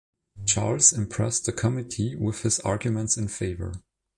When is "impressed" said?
0.93-1.45